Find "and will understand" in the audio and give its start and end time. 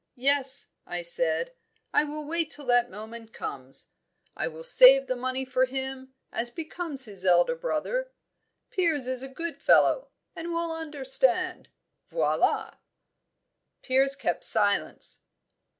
10.35-11.69